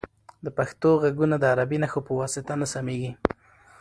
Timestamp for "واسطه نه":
2.19-2.67